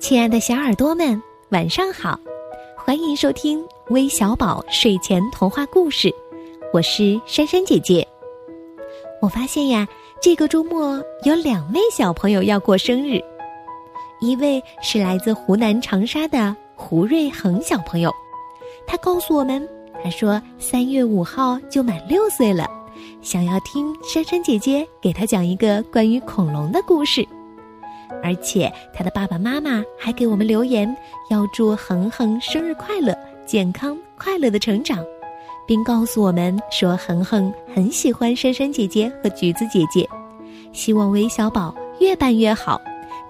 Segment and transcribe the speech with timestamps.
[0.00, 2.18] 亲爱的小耳朵们，晚上好！
[2.74, 6.12] 欢迎收听微小宝睡前童话故事，
[6.72, 8.04] 我是珊珊姐姐。
[9.20, 9.86] 我发现呀，
[10.18, 13.20] 这个周末有两位小朋友要过生日，
[14.20, 18.10] 一位是来自湖南长沙的胡瑞恒小朋友，
[18.86, 19.68] 他告诉我们，
[20.02, 22.66] 他说三月五号就满六岁了，
[23.20, 27.24] 想要听珊珊姐姐给他讲一个关于恐龙的故事。
[28.22, 30.94] 而且他的爸爸妈妈还给我们留言，
[31.30, 35.04] 要祝恒恒生日快乐、健康快乐的成长，
[35.66, 40.08] 并告诉我们说恒恒很喜欢珊珊姐姐和橘子姐姐，
[40.72, 42.80] 希望微小宝越办越好，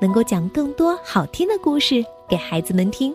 [0.01, 3.15] 能够讲更多好听的故事给孩子们听。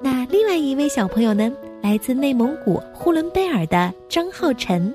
[0.00, 4.92] 那另外一位小朋友呢，来自内蒙古呼伦贝尔的张浩辰，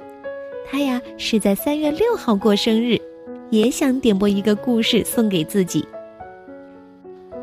[0.70, 3.00] 他呀是在三月六号过生日。
[3.50, 5.86] 也想点播一个故事送给自己。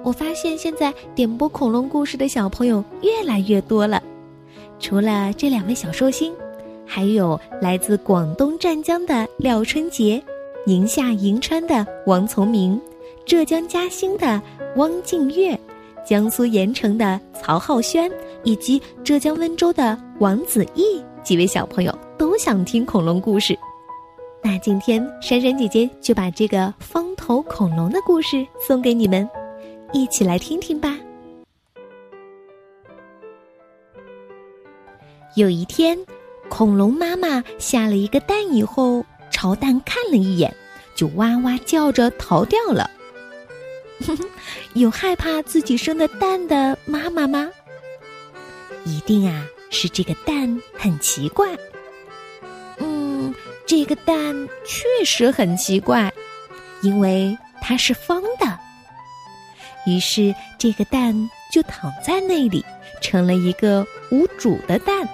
[0.02, 4.02] 我发现现在点播恐龙故事的小朋友越来越多了，
[4.78, 6.32] 除了这两位小寿星，
[6.84, 10.22] 还有来自广东湛江的廖春杰，
[10.66, 12.78] 宁夏银川的王从明，
[13.24, 14.42] 浙江嘉兴的
[14.76, 15.58] 汪静月，
[16.06, 18.10] 江苏盐城的曹浩轩，
[18.42, 23.58] 以及浙江温州的王子毅几位小朋友都想听恐龙故事。
[24.46, 29.26] 那今天珊珊姐姐就把这个方头恐龙的故事送给你们，
[29.90, 30.98] 一起来听听吧。
[35.34, 35.98] 有一天，
[36.50, 40.54] 恐龙妈妈下了一个蛋以后，朝蛋看了一眼，
[40.94, 42.90] 就哇哇叫着逃掉了。
[44.74, 47.48] 有害怕自己生的蛋的妈妈吗？
[48.84, 51.56] 一定啊，是这个蛋很奇怪。
[53.66, 56.12] 这个蛋确实很奇怪，
[56.82, 58.58] 因为它是方的。
[59.86, 61.14] 于是这个蛋
[61.52, 62.64] 就躺在那里，
[63.00, 65.08] 成了一个无主的蛋，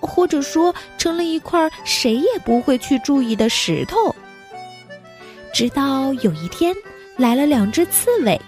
[0.00, 4.14] 或者说成了一块谁也不会去注意的石头。
[5.52, 6.74] 直到有一天
[7.16, 8.40] 来了两只刺猬，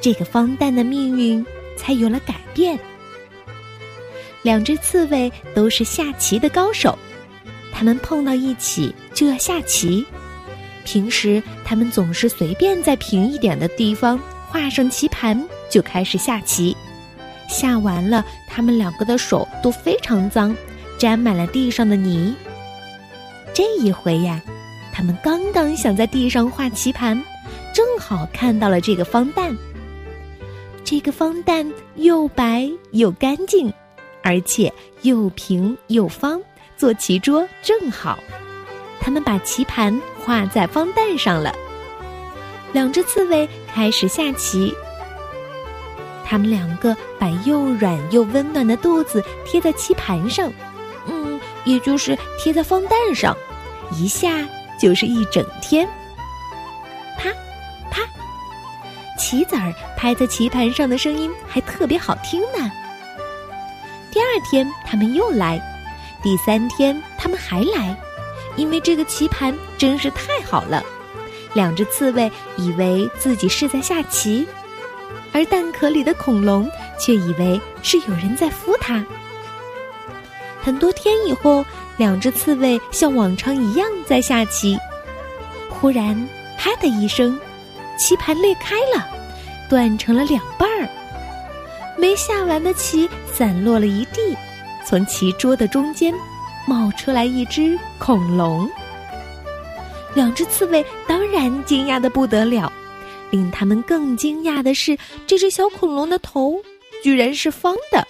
[0.00, 1.44] 这个方蛋的命运
[1.76, 2.78] 才有了改变。
[4.42, 6.96] 两只刺猬都是下棋的高手。
[7.78, 10.02] 他们碰到一起就要下棋，
[10.86, 15.38] 平时他们总是随便在平一点的地方画上棋盘
[15.68, 16.74] 就开始下棋，
[17.50, 20.56] 下完了，他们两个的手都非常脏，
[20.96, 22.34] 沾满了地上的泥。
[23.52, 24.40] 这一回呀，
[24.90, 27.22] 他们刚刚想在地上画棋盘，
[27.74, 29.54] 正好看到了这个方蛋。
[30.82, 33.70] 这个方蛋又白又干净，
[34.22, 34.72] 而且
[35.02, 36.40] 又平又方。
[36.76, 38.18] 做棋桌正好，
[39.00, 41.54] 他们把棋盘画在方蛋上了。
[42.72, 44.74] 两只刺猬开始下棋。
[46.24, 50.52] 他们两个把又软又温暖的肚子贴在棋盘上，
[51.06, 53.34] 嗯，也就是贴在方蛋上，
[53.92, 54.44] 一下
[54.78, 55.88] 就是一整天。
[57.16, 57.30] 啪，
[57.90, 58.02] 啪，
[59.16, 62.70] 棋子儿拍在棋盘上的声音还特别好听呢。
[64.10, 65.62] 第二天，他们又来。
[66.26, 67.96] 第三天，他们还来，
[68.56, 70.82] 因为这个棋盘真是太好了。
[71.54, 74.44] 两只刺猬以为自己是在下棋，
[75.32, 79.06] 而蛋壳里的恐龙却以为是有人在孵它。
[80.60, 81.64] 很多天以后，
[81.96, 84.76] 两只刺猬像往常一样在下棋，
[85.70, 87.38] 忽然“啪”的一声，
[87.96, 89.08] 棋盘裂开了，
[89.70, 90.88] 断成了两半儿，
[91.96, 94.36] 没下完的棋散落了一地。
[94.86, 96.14] 从棋桌的中间
[96.66, 98.70] 冒出来一只恐龙，
[100.14, 102.72] 两只刺猬当然惊讶的不得了。
[103.30, 104.96] 令他们更惊讶的是，
[105.26, 106.62] 这只小恐龙的头
[107.02, 108.06] 居然是方的。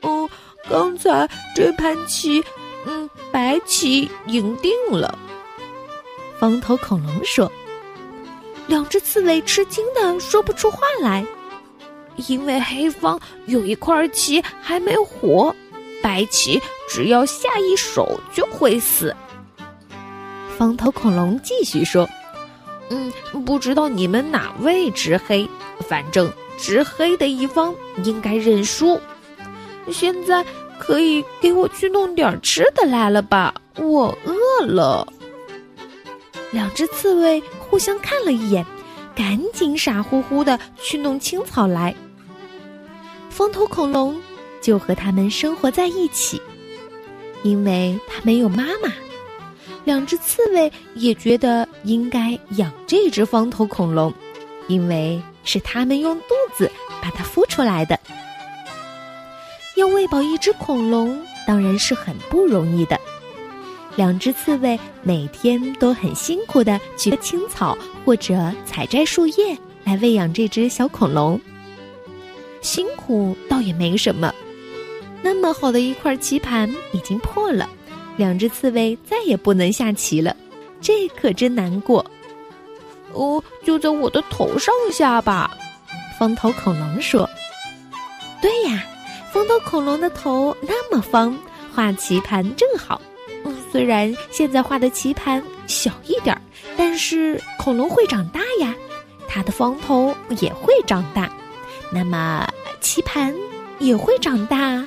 [0.00, 0.28] 哦，
[0.68, 2.42] 刚才这盘棋，
[2.86, 5.18] 嗯，白棋赢定了。
[6.38, 7.52] 方头恐龙说。
[8.66, 11.24] 两只刺猬吃惊的说不出话来。
[12.28, 15.54] 因为黑方有一块棋还没活，
[16.02, 19.14] 白棋只要下一手就会死。
[20.56, 22.08] 方头恐龙继续说
[22.88, 23.12] ：“嗯，
[23.44, 25.48] 不知道你们哪位执黑，
[25.88, 27.74] 反正执黑的一方
[28.04, 28.98] 应该认输。
[29.92, 30.44] 现在
[30.78, 33.54] 可以给我去弄点吃的来了吧？
[33.76, 35.06] 我饿了。”
[36.52, 38.64] 两只刺猬互相看了一眼，
[39.14, 41.94] 赶紧傻乎乎的去弄青草来。
[43.36, 44.18] 风头恐龙
[44.62, 46.40] 就和他们生活在一起，
[47.42, 48.90] 因为它没有妈妈。
[49.84, 54.10] 两只刺猬也觉得应该养这只方头恐龙，
[54.68, 56.72] 因为是他们用肚子
[57.02, 58.00] 把它孵出来的。
[59.76, 62.98] 要喂饱一只恐龙，当然是很不容易的。
[63.96, 69.54] 两只刺猬每天都很辛苦的取青草或者采摘树叶
[69.84, 71.38] 来喂养这只小恐龙。
[72.66, 74.34] 辛苦倒也没什么，
[75.22, 77.70] 那么好的一块棋盘已经破了，
[78.16, 80.36] 两只刺猬再也不能下棋了，
[80.80, 82.04] 这可真难过。
[83.12, 85.56] 哦，就在我的头上下吧，
[86.18, 87.30] 方头恐龙说。
[88.42, 88.84] 对呀，
[89.32, 91.38] 方头恐龙的头那么方，
[91.72, 93.00] 画棋盘正好。
[93.44, 96.36] 嗯虽然现在画的棋盘小一点，
[96.76, 98.74] 但是恐龙会长大呀，
[99.28, 101.30] 它的方头也会长大，
[101.92, 102.46] 那么
[102.80, 103.34] 棋盘
[103.78, 104.84] 也会长大。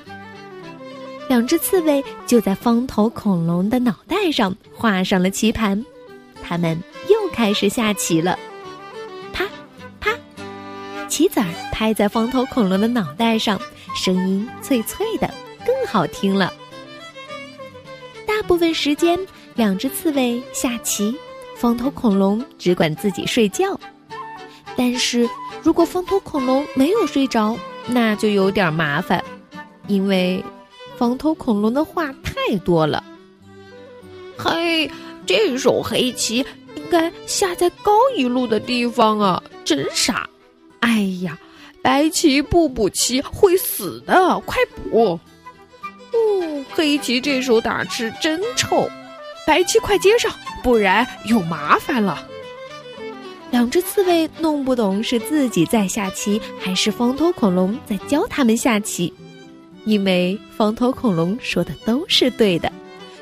[1.28, 5.86] 两只刺猬就在方头恐龙的脑袋上画上了棋盘，
[6.42, 6.76] 它们
[7.08, 8.38] 又开始下棋了。
[9.32, 9.46] 啪，
[10.00, 10.12] 啪，
[11.08, 13.60] 棋子儿拍在方头恐龙的脑袋上，
[13.96, 15.32] 声音脆脆的，
[15.66, 16.52] 更好听了。
[18.26, 19.20] 大部分时间，
[19.54, 21.16] 两只刺猬下棋，
[21.56, 23.80] 方头恐龙只管自己睡觉。
[24.76, 25.30] 但是
[25.62, 27.58] 如果方头恐龙没有睡着，
[27.88, 29.24] 那就有点麻烦，
[29.88, 30.44] 因为
[30.98, 33.04] 方头恐龙的话太多了。
[34.38, 34.90] 嘿，
[35.26, 36.46] 这手黑棋
[36.76, 39.44] 应该下在高一路的地方啊！
[39.66, 40.30] 真傻！
[40.80, 41.38] 哎呀，
[41.82, 45.20] 白棋不补棋会死的，快补！
[46.14, 48.90] 哦，黑棋这手打吃真臭，
[49.46, 50.32] 白棋快接上，
[50.64, 52.26] 不然有麻烦了。
[53.52, 59.14] 两只刺猬弄不懂是自己在下棋，还是方头恐龙在教他们下棋，
[59.86, 62.72] 因为方头恐龙说的都是对的，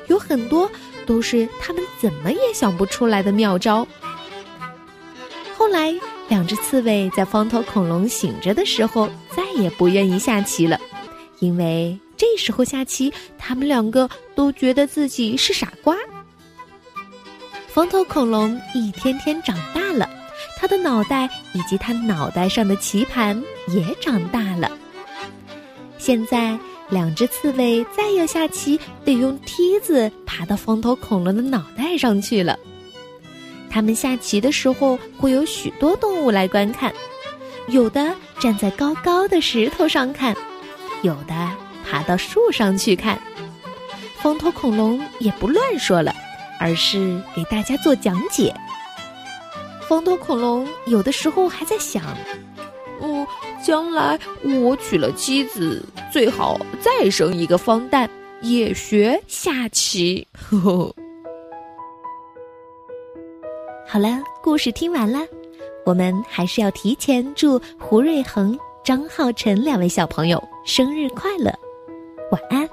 [0.08, 0.70] 有很多
[1.06, 3.86] 都是他们怎么也想不出来的妙招。
[5.56, 5.94] 后来，
[6.28, 10.78] 两只刺猬在方头恐龙醒着的时候，再也不愿意下棋了，
[11.40, 11.98] 因为。
[12.20, 15.94] 这时候下棋，他们两个都觉得自己是傻瓜。
[17.68, 20.10] 方头恐龙一天天长大了，
[20.58, 24.70] 他的脑袋以及他脑袋上的棋盘也长大了。
[25.98, 26.58] 现在，
[26.90, 32.58] 两只刺猬再要下棋，得用梯子爬到方头恐龙的脑袋上去了。
[33.70, 36.92] 他们下棋的时候，会有许多动物来观看，
[37.68, 40.34] 有的站在高高的石头上看，
[41.02, 41.34] 有的。
[41.90, 43.18] 爬到树上去看，
[44.20, 46.14] 方头恐龙也不乱说了，
[46.60, 48.54] 而是给大家做讲解。
[49.88, 52.02] 方头恐龙有的时候还在想
[53.00, 53.26] ：“嗯，
[53.64, 54.18] 将来
[54.62, 55.82] 我娶了妻子，
[56.12, 58.08] 最好再生一个方蛋，
[58.42, 60.94] 也学下棋。”呵呵。
[63.86, 65.20] 好了，故事听完了，
[65.86, 71.50] 我们还是要提前祝胡瑞恒、张浩辰两位小朋友生日快乐。
[72.30, 72.68] 晚安。